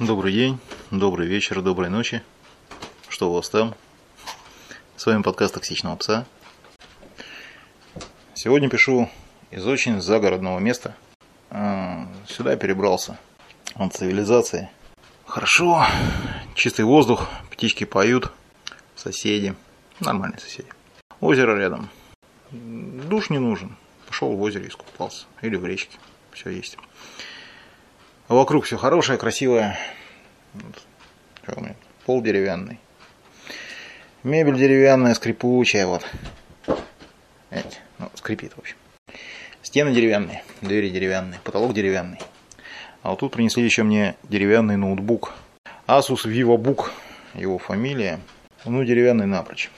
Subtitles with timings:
[0.00, 0.58] Добрый день,
[0.90, 2.22] добрый вечер, доброй ночи.
[3.10, 3.74] Что у вас там?
[4.96, 6.24] С вами подкаст «Токсичного пса».
[8.32, 9.10] Сегодня пишу
[9.50, 10.96] из очень загородного места.
[11.50, 13.18] А, сюда перебрался
[13.74, 14.70] от цивилизации.
[15.26, 15.84] Хорошо,
[16.54, 18.32] чистый воздух, птички поют,
[18.96, 19.54] соседи,
[20.00, 20.70] нормальные соседи.
[21.20, 21.90] Озеро рядом.
[22.52, 23.76] Душ не нужен.
[24.06, 25.26] Пошел в озере искупался.
[25.42, 25.98] Или в речке.
[26.32, 26.78] Все есть.
[28.30, 29.76] А вокруг все хорошее, красивое.
[31.42, 31.74] Что у меня?
[32.06, 32.78] Пол деревянный.
[34.22, 36.06] Мебель деревянная, скрипучая, вот.
[37.50, 37.80] Видите?
[37.98, 38.76] Ну, скрипит, в общем.
[39.62, 42.20] Стены деревянные, двери деревянные, потолок деревянный.
[43.02, 45.32] А вот тут принесли еще мне деревянный ноутбук.
[45.88, 46.90] Asus VivoBook,
[47.34, 48.20] его фамилия.
[48.64, 49.72] Ну, деревянный напрочь.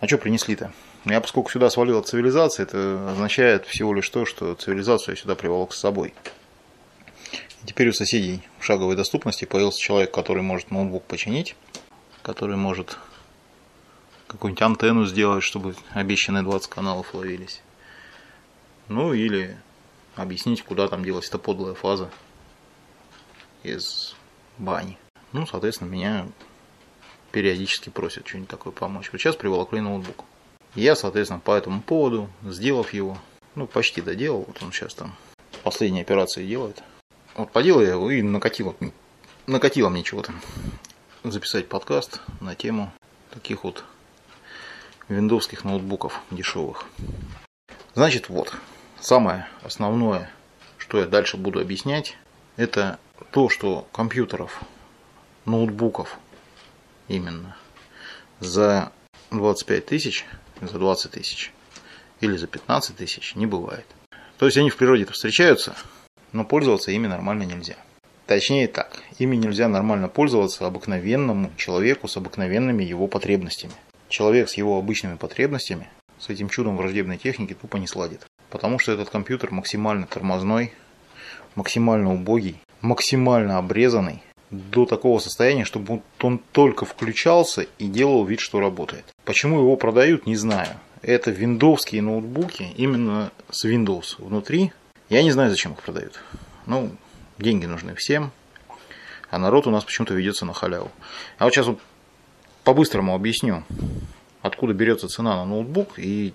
[0.00, 0.72] А что принесли-то?
[1.04, 5.36] Я, поскольку сюда свалил от цивилизации, это означает всего лишь то, что цивилизацию я сюда
[5.36, 6.12] приволок с собой.
[7.64, 11.56] Теперь у соседей в шаговой доступности появился человек, который может ноутбук починить,
[12.22, 12.98] который может
[14.26, 17.62] какую-нибудь антенну сделать, чтобы обещанные 20 каналов ловились.
[18.88, 19.58] Ну или
[20.14, 22.10] объяснить, куда там делась эта подлая фаза
[23.62, 24.14] из
[24.58, 24.98] бани.
[25.32, 26.26] Ну, соответственно, меня
[27.32, 29.10] периодически просят что-нибудь такое помочь.
[29.12, 30.24] Вот сейчас приволокли ноутбук.
[30.74, 33.18] Я, соответственно, по этому поводу, сделав его,
[33.54, 35.14] ну, почти доделал, вот он сейчас там
[35.62, 36.82] последние операции делает,
[37.38, 38.74] вот поделал я его и накатило,
[39.46, 40.32] накатило мне чего-то
[41.22, 42.92] записать подкаст на тему
[43.30, 43.84] таких вот
[45.08, 46.84] виндовских ноутбуков дешевых.
[47.94, 48.52] Значит, вот,
[49.00, 50.30] самое основное,
[50.78, 52.16] что я дальше буду объяснять,
[52.56, 52.98] это
[53.30, 54.60] то, что компьютеров,
[55.44, 56.18] ноутбуков
[57.06, 57.56] именно
[58.40, 58.92] за
[59.30, 60.26] 25 тысяч,
[60.60, 61.52] за 20 тысяч
[62.20, 63.86] или за 15 тысяч не бывает.
[64.38, 65.76] То есть они в природе-то встречаются,
[66.32, 67.76] но пользоваться ими нормально нельзя.
[68.26, 73.72] Точнее так, ими нельзя нормально пользоваться обыкновенному человеку с обыкновенными его потребностями.
[74.08, 75.88] Человек с его обычными потребностями
[76.18, 78.26] с этим чудом враждебной техники тупо не сладит.
[78.50, 80.72] Потому что этот компьютер максимально тормозной,
[81.54, 88.60] максимально убогий, максимально обрезанный до такого состояния, чтобы он только включался и делал вид, что
[88.60, 89.04] работает.
[89.24, 90.68] Почему его продают, не знаю.
[91.02, 94.72] Это виндовские ноутбуки, именно с Windows внутри,
[95.08, 96.20] я не знаю, зачем их продают.
[96.66, 96.92] Ну,
[97.38, 98.30] деньги нужны всем,
[99.30, 100.90] а народ у нас почему-то ведется на халяву.
[101.38, 101.80] А вот сейчас вот
[102.64, 103.64] по-быстрому объясню,
[104.42, 106.34] откуда берется цена на ноутбук и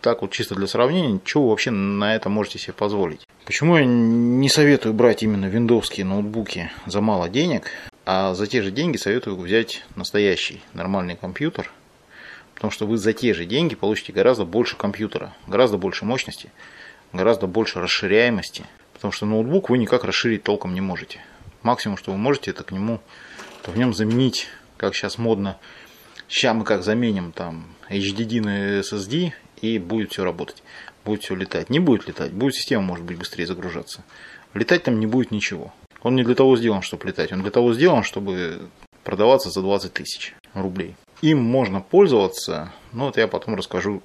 [0.00, 3.26] так вот чисто для сравнения, что вы вообще на это можете себе позволить.
[3.44, 7.68] Почему я не советую брать именно виндовские ноутбуки за мало денег,
[8.06, 11.70] а за те же деньги советую взять настоящий нормальный компьютер,
[12.54, 16.50] потому что вы за те же деньги получите гораздо больше компьютера, гораздо больше мощности,
[17.12, 21.20] гораздо больше расширяемости, потому что ноутбук вы никак расширить толком не можете.
[21.62, 23.00] Максимум, что вы можете, это к нему,
[23.66, 25.58] в нем заменить, как сейчас модно,
[26.28, 30.62] сейчас мы как заменим там HDD на SSD и будет все работать,
[31.04, 31.70] будет все летать.
[31.70, 34.04] Не будет летать, будет система может быть быстрее загружаться.
[34.54, 35.72] Летать там не будет ничего.
[36.02, 38.68] Он не для того сделан, чтобы летать, он для того сделан, чтобы
[39.04, 40.96] продаваться за 20 тысяч рублей.
[41.20, 44.02] Им можно пользоваться, но вот я потом расскажу,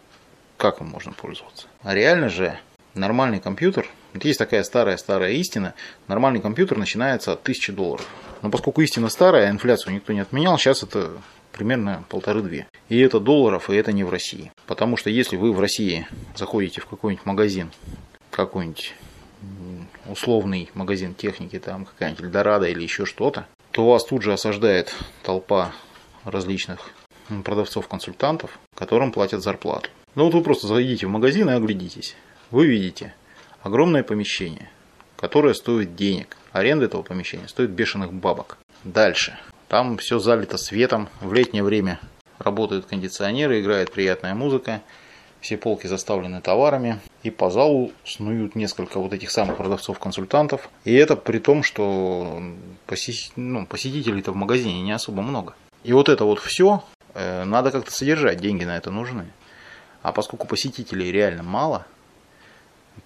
[0.57, 1.67] как им можно пользоваться.
[1.81, 2.59] А реально же
[2.95, 5.73] нормальный компьютер, вот есть такая старая-старая истина,
[6.07, 8.07] нормальный компьютер начинается от 1000 долларов.
[8.41, 11.11] Но поскольку истина старая, инфляцию никто не отменял, сейчас это
[11.51, 12.67] примерно полторы-две.
[12.89, 14.51] И это долларов, и это не в России.
[14.67, 17.71] Потому что если вы в России заходите в какой-нибудь магазин,
[18.31, 18.93] какой-нибудь
[20.07, 25.71] условный магазин техники, там какая-нибудь Эльдорадо или еще что-то, то вас тут же осаждает толпа
[26.23, 26.91] различных
[27.43, 29.89] продавцов-консультантов, которым платят зарплату.
[30.13, 32.15] Ну вот вы просто зайдите в магазин и оглядитесь
[32.51, 33.13] вы видите
[33.63, 34.69] огромное помещение,
[35.17, 36.37] которое стоит денег.
[36.51, 38.57] Аренда этого помещения стоит бешеных бабок.
[38.83, 39.37] Дальше.
[39.67, 41.09] Там все залито светом.
[41.21, 41.99] В летнее время
[42.37, 44.81] работают кондиционеры, играет приятная музыка.
[45.41, 46.99] Все полки заставлены товарами.
[47.23, 50.69] И по залу снуют несколько вот этих самых продавцов-консультантов.
[50.85, 52.41] И это при том, что
[53.35, 55.55] ну, посетителей-то в магазине не особо много.
[55.83, 56.83] И вот это вот все
[57.13, 59.25] э, надо как-то содержать, деньги на это нужны.
[60.01, 61.85] А поскольку посетителей реально мало,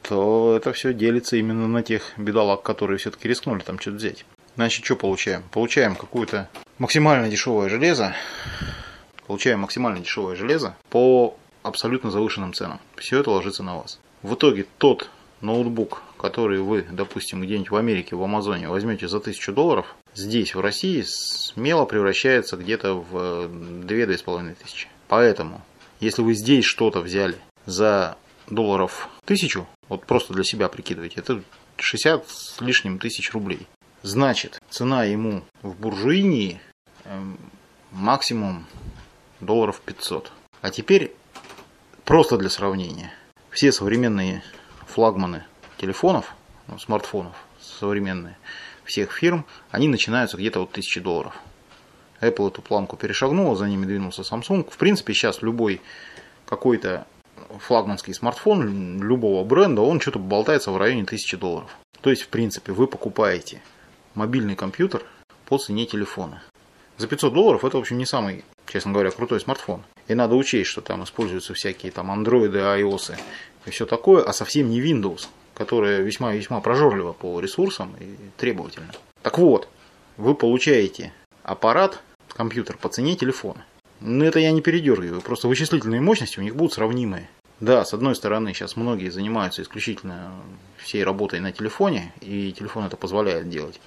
[0.02, 4.26] то это все делится именно на тех бедолаг, которые все-таки рискнули там что-то взять.
[4.56, 5.44] Значит, что получаем?
[5.52, 8.14] Получаем какое-то максимально дешевое железо.
[9.28, 12.80] Получаем максимально дешевое железо по абсолютно завышенным ценам.
[12.96, 14.00] Все это ложится на вас.
[14.24, 15.10] В итоге тот
[15.42, 20.60] ноутбук, который вы, допустим, где-нибудь в Америке, в Амазоне возьмете за 1000 долларов, здесь, в
[20.60, 23.46] России, смело превращается где-то в
[23.86, 24.88] 2-2,5 тысячи.
[25.08, 25.62] Поэтому,
[26.00, 27.36] если вы здесь что-то взяли
[27.66, 28.18] за
[28.50, 31.44] долларов тысячу, вот просто для себя прикидывайте, это
[31.78, 33.68] 60 с лишним тысяч рублей.
[34.04, 36.62] Значит, цена ему в буржуинии
[37.04, 37.38] эм,
[37.92, 38.66] максимум
[39.42, 40.32] долларов 500.
[40.62, 41.14] А теперь
[42.06, 43.12] просто для сравнения.
[43.50, 44.44] Все современные
[44.88, 45.44] флагманы
[45.78, 46.34] телефонов,
[46.68, 48.38] ну, смартфонов современные,
[48.84, 51.36] всех фирм, они начинаются где-то от 1000 долларов.
[52.22, 54.70] Apple эту планку перешагнула, за ними двинулся Samsung.
[54.70, 55.82] В принципе, сейчас любой
[56.46, 57.08] какой-то
[57.60, 61.78] флагманский смартфон любого бренда, он что-то болтается в районе 1000 долларов.
[62.02, 63.62] То есть, в принципе, вы покупаете
[64.16, 65.04] мобильный компьютер
[65.46, 66.42] по цене телефона.
[66.98, 69.84] За 500 долларов это, в общем, не самый, честно говоря, крутой смартфон.
[70.08, 73.16] И надо учесть, что там используются всякие там андроиды, iOS
[73.66, 78.92] и все такое, а совсем не Windows, которая весьма-весьма прожорлива по ресурсам и требовательна.
[79.22, 79.68] Так вот,
[80.18, 81.14] вы получаете
[81.44, 82.02] аппарат,
[82.34, 83.66] компьютер по цене телефона.
[84.02, 87.30] Но это я не передергиваю, просто вычислительные мощности у них будут сравнимые.
[87.60, 90.32] Да, с одной стороны, сейчас многие занимаются исключительно
[90.78, 93.82] всей работой на телефоне, и телефон это позволяет делать.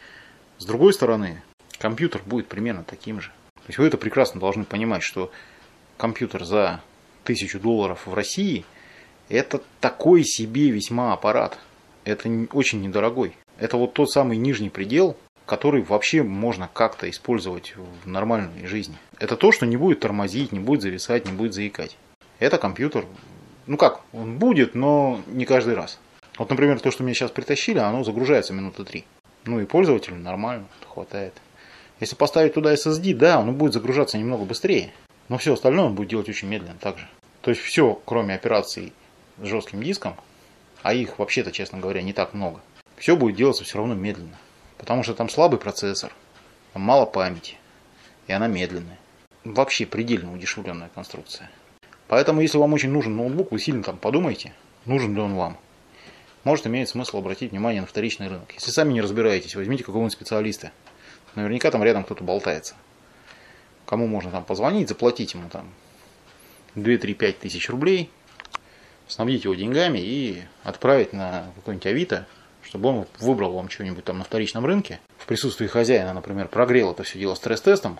[0.58, 1.42] С другой стороны,
[1.78, 3.30] компьютер будет примерно таким же.
[3.54, 5.32] То есть вы это прекрасно должны понимать, что
[5.96, 6.82] компьютер за
[7.24, 8.66] тысячу долларов в России–
[9.30, 11.58] это такой себе весьма аппарат.
[12.04, 13.34] Это очень недорогой.
[13.58, 15.16] Это вот тот самый нижний предел,
[15.46, 18.96] который вообще можно как-то использовать в нормальной жизни.
[19.18, 21.96] Это то, что не будет тормозить, не будет зависать, не будет заикать.
[22.38, 23.04] Это компьютер
[23.66, 25.98] ну как, он будет, но не каждый раз.
[26.38, 29.04] Вот, например, то, что мне сейчас притащили, оно загружается минуты три.
[29.44, 31.34] Ну и пользователю нормально, хватает.
[32.00, 34.92] Если поставить туда SSD, да, он будет загружаться немного быстрее.
[35.28, 37.08] Но все остальное он будет делать очень медленно также.
[37.42, 38.92] То есть все, кроме операций
[39.40, 40.16] с жестким диском,
[40.82, 42.60] а их вообще-то, честно говоря, не так много,
[42.96, 44.38] все будет делаться все равно медленно.
[44.82, 46.12] Потому что там слабый процессор,
[46.72, 47.56] там мало памяти,
[48.26, 48.98] и она медленная.
[49.44, 51.52] Вообще предельно удешевленная конструкция.
[52.08, 54.52] Поэтому, если вам очень нужен ноутбук, вы сильно там подумайте,
[54.84, 55.56] нужен ли он вам.
[56.42, 58.52] Может иметь смысл обратить внимание на вторичный рынок.
[58.54, 60.72] Если сами не разбираетесь, возьмите какого-нибудь специалиста.
[61.36, 62.74] Наверняка там рядом кто-то болтается.
[63.86, 65.70] Кому можно там позвонить, заплатить ему там
[66.74, 68.10] 2-3-5 тысяч рублей,
[69.06, 72.26] снабдить его деньгами и отправить на какой-нибудь Авито,
[72.62, 75.00] чтобы он выбрал вам что-нибудь там на вторичном рынке.
[75.18, 77.98] В присутствии хозяина, например, прогрел это все дело стресс-тестом,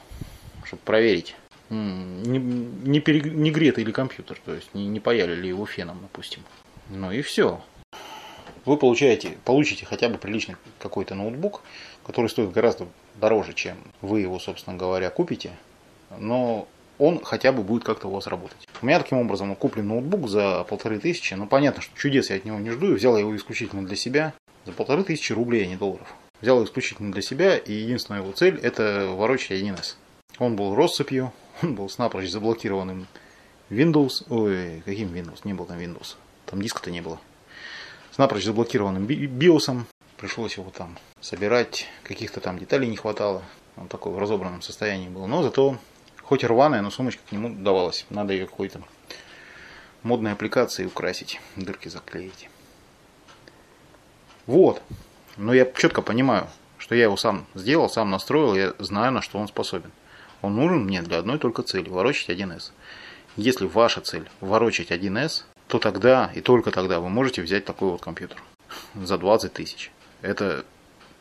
[0.65, 1.37] чтобы проверить,
[1.71, 5.99] не, не, пере, не гретый ли компьютер, то есть не, не паяли ли его феном,
[6.03, 6.43] допустим.
[6.91, 7.61] Ну и все.
[8.65, 11.63] Вы получаете, получите хотя бы приличный какой-то ноутбук,
[12.05, 12.87] который стоит гораздо
[13.17, 15.53] дороже, чем вы его, собственно говоря, купите,
[16.19, 16.69] но
[16.99, 18.69] он хотя бы будет как-то у вас работать.
[18.81, 22.45] У меня таким образом куплен ноутбук за полторы тысячи, но понятно, что чудес я от
[22.45, 25.77] него не жду, и взял его исключительно для себя, за полторы тысячи рублей, а не
[25.77, 26.09] долларов.
[26.41, 29.95] Взял исключительно для себя, и единственная его цель это ворочать 1С.
[30.39, 31.33] Он был россыпью,
[31.63, 33.07] он был с напрочь заблокированным
[33.71, 34.25] Windows.
[34.29, 35.41] Ой, каким Windows?
[35.45, 36.17] Не был там Windows.
[36.47, 37.21] Там диска-то не было.
[38.11, 39.85] С напрочь заблокированным BIOS.
[40.17, 41.87] Пришлось его там собирать.
[42.03, 43.43] Каких-то там деталей не хватало.
[43.77, 45.27] Он такой в разобранном состоянии был.
[45.27, 45.79] Но зато
[46.23, 48.07] хоть рваная, но сумочка к нему давалась.
[48.11, 48.83] Надо ее какой-то
[50.03, 51.41] модной аппликацией украсить.
[51.57, 52.49] Дырки заклеить.
[54.47, 54.83] Вот.
[55.37, 56.49] Но я четко понимаю,
[56.79, 59.93] что я его сам сделал, сам настроил, я знаю, на что он способен.
[60.43, 62.73] Он нужен мне для одной только цели– ворочать 1С.
[63.37, 68.03] Если ваша цель– ворочать 1С, то тогда и только тогда вы можете взять такой вот
[68.03, 68.43] компьютер
[68.95, 69.91] за 20 тысяч.
[70.21, 70.65] Это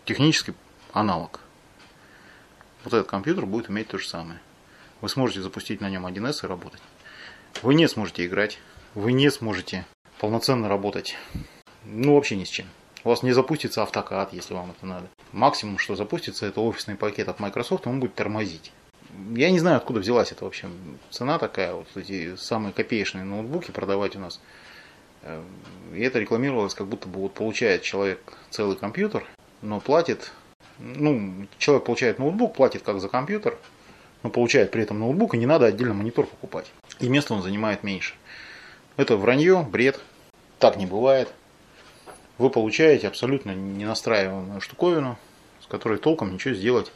[0.06, 0.53] технический
[0.91, 1.39] аналог.
[2.84, 4.39] Вот этот компьютер будет иметь то же самое.
[5.00, 6.81] Вы сможете запустить на нем 1С и работать.
[7.62, 8.60] Вы не сможете играть.
[8.96, 9.86] Вы не сможете
[10.19, 11.15] полноценно работать.
[11.86, 12.65] Ну, вообще ни с чем.
[13.03, 15.08] У вас не запустится автокад, если вам это надо.
[15.31, 18.72] Максимум, что запустится, это офисный пакет от Microsoft, он будет тормозить
[19.36, 20.67] я не знаю, откуда взялась эта вообще
[21.10, 24.39] цена такая, вот эти самые копеечные ноутбуки продавать у нас.
[25.24, 25.41] Э,
[25.93, 29.25] и это рекламировалось, как будто бы вот получает человек целый компьютер,
[29.62, 30.31] но платит,
[30.79, 33.58] ну, человек получает ноутбук, платит как за компьютер,
[34.24, 36.72] но получает при этом ноутбук, и не надо отдельно монитор покупать.
[37.00, 38.15] И место он занимает меньше.
[38.98, 40.00] Это вранье, бред,
[40.60, 41.34] так не бывает.
[42.38, 45.17] Вы получаете абсолютно ненастраиваемую штуковину,
[45.61, 46.91] с которой толком ничего сделать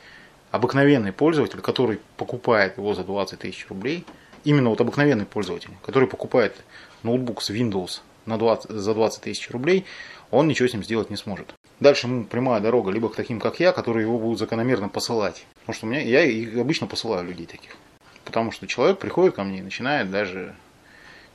[0.52, 4.06] обыкновенный пользователь, который покупает его за 20 тысяч рублей,
[4.44, 6.64] именно вот обыкновенный пользователь, который покупает
[7.04, 9.86] ноутбук с Windows на 20, за 20 тысяч рублей,
[10.32, 11.54] он ничего с ним сделать не сможет.
[11.80, 15.46] Дальше ему прямая дорога либо к таким, как я, которые его будут закономерно посылать.
[15.60, 17.76] Потому что у меня, я их обычно посылаю людей таких.
[18.24, 20.56] Потому что человек приходит ко мне и начинает даже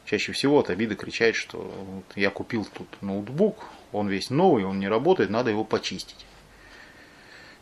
[0.06, 4.78] чаще всего от обиды кричать, что вот я купил тут ноутбук, он весь новый, он
[4.78, 6.26] не работает, надо его почистить.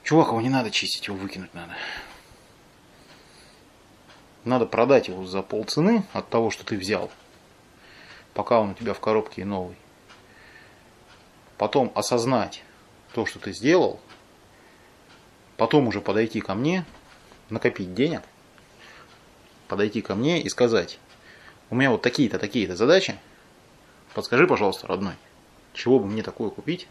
[0.02, 1.76] Чувак, его не надо чистить, его выкинуть надо.
[4.44, 7.10] Надо продать его за полцены от того, что ты взял,
[8.34, 9.76] пока он у тебя в коробке и новый.
[11.58, 12.62] Потом осознать
[13.12, 14.00] то, что ты сделал,
[15.56, 16.84] потом уже подойти ко мне,
[17.50, 18.22] накопить денег,
[19.66, 20.98] подойти ко мне и сказать,
[21.68, 23.18] у меня вот такие-то, такие-то задачи,
[24.14, 25.14] подскажи, пожалуйста, родной,
[25.78, 26.88] чего бы мне такое купить,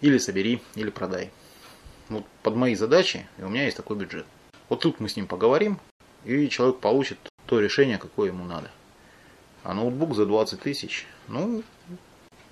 [0.00, 1.30] или собери, или продай.
[2.08, 4.26] Вот под мои задачи, и у меня есть такой бюджет.
[4.68, 5.78] Вот тут мы с ним поговорим,
[6.24, 8.70] и человек получит то решение, какое ему надо.
[9.62, 11.62] А ноутбук за 20 тысяч, ну,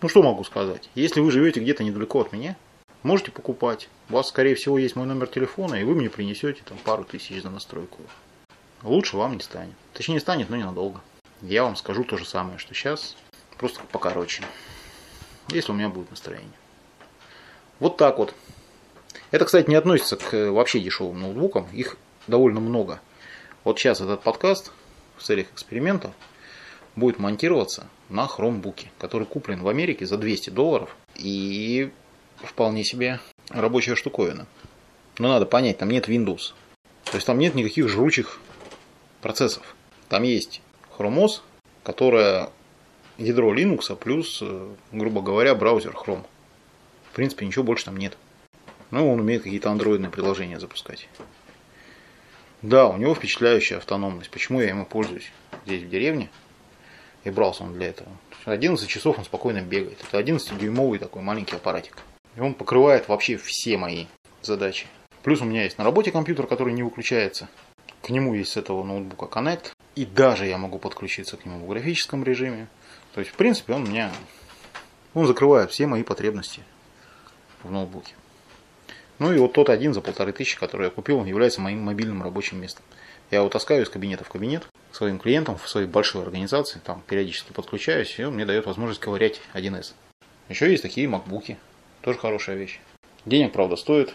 [0.00, 0.88] ну что могу сказать.
[0.95, 2.57] Если вы живете где-то недалеко от меня,
[3.02, 3.88] можете покупать.
[4.09, 7.43] У вас, скорее всего, есть мой номер телефона, и вы мне принесете там пару тысяч
[7.43, 8.02] за настройку.
[8.83, 9.75] Лучше вам не станет.
[9.93, 11.00] Точнее, станет, но ненадолго.
[11.43, 13.16] Я вам скажу то же самое, что сейчас,
[13.59, 14.45] просто покороче.
[15.48, 16.52] Если у меня будет настроение.
[17.80, 18.34] Вот так вот.
[19.30, 21.66] Это, кстати, не относится к э, вообще дешевым ноутбукам.
[21.72, 21.96] Их
[22.26, 23.00] довольно много.
[23.64, 24.72] Вот сейчас этот подкаст
[25.16, 26.12] в целях эксперимента
[26.96, 30.96] будет монтироваться на хромбуке, который куплен в Америке за 200 долларов.
[31.16, 31.90] И
[32.36, 33.20] вполне себе
[33.50, 34.46] рабочая штуковина.
[35.18, 36.52] Но надо понять, там нет Windows.
[37.04, 38.40] То есть там нет никаких жручих
[39.20, 39.74] процессов.
[40.08, 40.60] Там есть
[40.96, 41.28] Chrome
[41.82, 42.50] которая
[43.18, 46.25] ядро Linux плюс, э, грубо говоря, браузер Chrome.
[47.11, 48.16] В принципе, ничего больше там нет.
[48.90, 51.09] Ну, он умеет какие-то андроидные приложения запускать.
[52.62, 54.30] Да, у него впечатляющая автономность.
[54.30, 55.30] Почему я ему пользуюсь
[55.66, 56.30] здесь в деревне?
[57.25, 58.09] И брался он для этого.
[58.47, 59.99] 11 часов он спокойно бегает.
[60.06, 61.99] Это 11-дюймовый такой маленький аппаратик.
[62.37, 64.06] И он покрывает вообще все мои
[64.42, 64.87] задачи.
[65.23, 67.49] Плюс у меня есть на работе компьютер, который не выключается.
[68.02, 69.73] К нему есть с этого ноутбука Connect.
[69.94, 72.68] И даже я могу подключиться к нему в графическом режиме.
[73.14, 74.11] То есть, в принципе, он меня
[75.14, 76.62] он закрывает все мои потребности
[77.62, 78.14] в ноутбуке.
[79.21, 82.23] Ну и вот тот один за полторы тысячи, который я купил, он является моим мобильным
[82.23, 82.85] рабочим местом.
[83.30, 87.02] Я его таскаю из кабинета в кабинет к своим клиентам в своей большой организации, там
[87.06, 89.92] периодически подключаюсь, и он мне дает возможность ковырять 1С.
[90.49, 91.56] Еще есть такие макбуки,
[92.02, 92.80] тоже хорошая вещь.
[93.25, 94.12] Денег, правда, стоит.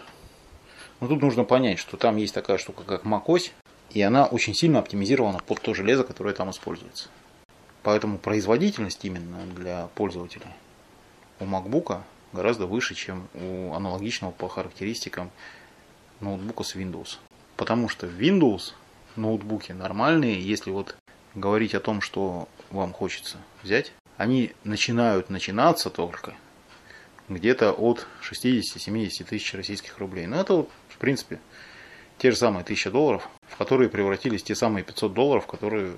[1.00, 3.50] Но тут нужно понять, что там есть такая штука, как macOS,
[3.90, 7.08] и она очень сильно оптимизирована под то железо, которое там используется.
[7.82, 10.54] Поэтому производительность именно для пользователя
[11.38, 12.00] у MacBook
[12.32, 15.30] гораздо выше, чем у аналогичного по характеристикам
[16.20, 17.18] ноутбука с Windows.
[17.56, 18.74] Потому что Windows
[19.16, 20.96] ноутбуки нормальные, если вот
[21.34, 26.34] говорить о том, что вам хочется взять, они начинают начинаться только
[27.28, 30.26] где-то от 60-70 тысяч российских рублей.
[30.26, 31.40] Ну, это, вот, в принципе,
[32.18, 35.94] те же самые 1000 долларов, в которые превратились те самые 500 долларов, которые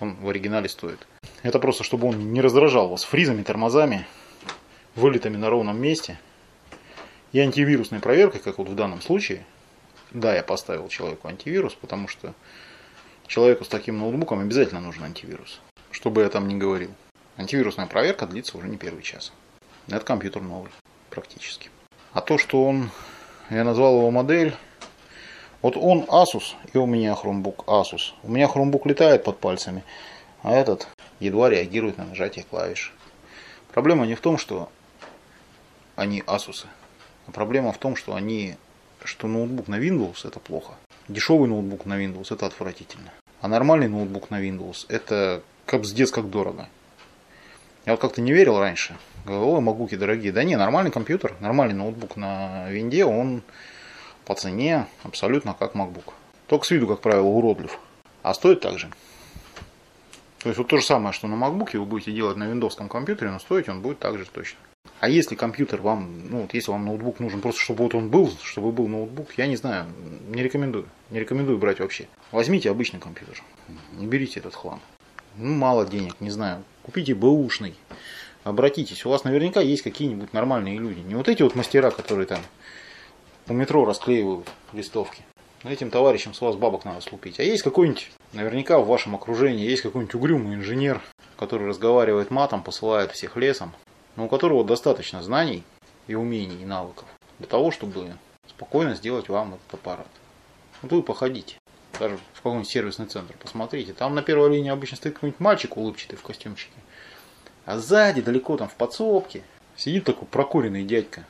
[0.00, 1.06] он в оригинале стоит.
[1.42, 4.06] Это просто, чтобы он не раздражал вас фризами, тормозами,
[4.94, 6.18] вылетами на ровном месте
[7.32, 9.44] и антивирусной проверкой, как вот в данном случае.
[10.10, 12.34] Да, я поставил человеку антивирус, потому что
[13.26, 15.60] человеку с таким ноутбуком обязательно нужен антивирус.
[15.90, 16.90] Что бы я там ни говорил.
[17.36, 19.32] Антивирусная проверка длится уже не первый час.
[19.88, 20.70] Это компьютер новый,
[21.10, 21.70] практически.
[22.12, 22.90] А то, что он,
[23.50, 24.56] я назвал его модель,
[25.66, 28.12] вот он Asus, и у меня Chromebook Asus.
[28.22, 29.82] У меня Chromebook летает под пальцами,
[30.44, 30.86] а этот
[31.18, 32.94] едва реагирует на нажатие клавиш.
[33.72, 34.68] Проблема не в том, что
[35.96, 36.66] они Asus.
[37.26, 38.54] А проблема в том, что они,
[39.02, 40.74] что ноутбук на Windows это плохо.
[41.08, 43.10] Дешевый ноутбук на Windows это отвратительно.
[43.40, 46.68] А нормальный ноутбук на Windows это капздец как дорого.
[47.86, 48.96] Я вот как-то не верил раньше.
[49.24, 50.30] Говорил, ой, макбуки дорогие.
[50.30, 53.42] Да не, нормальный компьютер, нормальный ноутбук на винде, он
[54.26, 56.12] по цене абсолютно как MacBook.
[56.48, 57.78] Только с виду, как правило, уродлив.
[58.22, 58.90] А стоит так же.
[60.40, 63.30] То есть вот то же самое, что на MacBook вы будете делать на виндовском компьютере,
[63.30, 64.58] но стоить он будет так же точно.
[64.98, 68.30] А если компьютер вам, ну вот если вам ноутбук нужен просто, чтобы вот он был,
[68.42, 69.86] чтобы был ноутбук, я не знаю,
[70.28, 70.86] не рекомендую.
[71.10, 72.08] Не рекомендую брать вообще.
[72.32, 73.42] Возьмите обычный компьютер.
[73.92, 74.80] Не берите этот хлам.
[75.36, 76.64] Ну, мало денег, не знаю.
[76.82, 77.74] Купите бэушный.
[78.42, 79.04] Обратитесь.
[79.04, 81.00] У вас наверняка есть какие-нибудь нормальные люди.
[81.00, 82.40] Не вот эти вот мастера, которые там
[83.48, 85.22] у метро расклеивают листовки.
[85.64, 87.40] Этим товарищам с вас бабок надо слупить.
[87.40, 91.02] А есть какой-нибудь, наверняка в вашем окружении, есть какой-нибудь угрюмый инженер,
[91.36, 93.72] который разговаривает матом, посылает всех лесом,
[94.16, 95.64] но у которого достаточно знаний
[96.06, 97.06] и умений, и навыков
[97.38, 98.14] для того, чтобы
[98.48, 100.08] спокойно сделать вам этот аппарат.
[100.82, 101.56] Вот вы походите,
[101.98, 103.92] даже в какой-нибудь сервисный центр, посмотрите.
[103.92, 106.76] Там на первой линии обычно стоит какой-нибудь мальчик улыбчатый в костюмчике.
[107.64, 109.42] А сзади, далеко там в подсобке,
[109.76, 111.26] сидит такой прокуренный дядька,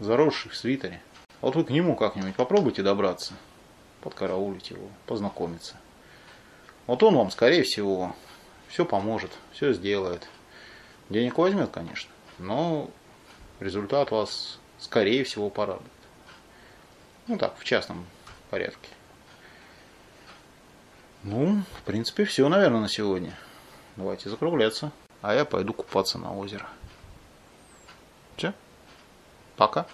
[0.00, 1.00] заросший в свитере.
[1.44, 3.34] Вот вы к нему как-нибудь попробуйте добраться,
[4.00, 5.76] подкараулить его, познакомиться.
[6.86, 8.16] Вот он вам, скорее всего,
[8.68, 10.26] все поможет, все сделает.
[11.10, 12.90] Денег возьмет, конечно но
[13.60, 15.90] результат вас, скорее всего, порадует.
[17.26, 18.06] Ну так, в частном
[18.50, 18.88] порядке.
[21.22, 23.34] Ну, в принципе, все, наверное, на сегодня.
[23.96, 24.92] Давайте закругляться.
[25.22, 26.68] А я пойду купаться на озеро.
[28.36, 28.52] Все.
[29.56, 29.86] Пока.